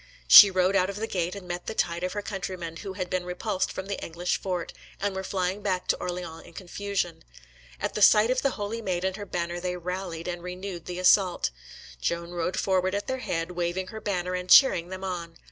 She 0.27 0.49
rode 0.49 0.75
out 0.75 0.89
of 0.89 0.95
the 0.95 1.05
gate, 1.05 1.35
and 1.35 1.47
met 1.47 1.67
the 1.67 1.75
tide 1.75 2.03
of 2.03 2.13
her 2.13 2.23
countrymen, 2.23 2.77
who 2.77 2.93
had 2.93 3.07
been 3.07 3.23
repulsed 3.23 3.71
from 3.71 3.85
the 3.85 4.03
English 4.03 4.37
fort, 4.41 4.73
and 4.99 5.13
were 5.15 5.23
flying 5.23 5.61
back 5.61 5.87
to 5.89 5.97
Orleans 5.97 6.43
in 6.43 6.53
confusion. 6.53 7.23
At 7.79 7.93
the 7.93 8.01
sight 8.01 8.31
of 8.31 8.41
the 8.41 8.57
Holy 8.57 8.81
Maid 8.81 9.05
and 9.05 9.15
her 9.15 9.27
banner 9.27 9.59
they 9.59 9.77
rallied 9.77 10.27
and 10.27 10.41
renewed 10.41 10.87
the 10.87 10.97
assault. 10.97 11.51
Joan 12.01 12.31
rode 12.31 12.57
forward 12.57 12.95
at 12.95 13.05
their 13.05 13.19
head, 13.19 13.51
waving 13.51 13.89
her 13.89 14.01
banner 14.01 14.33
and 14.33 14.49
cheering 14.49 14.89
them 14.89 15.03
on. 15.03 15.37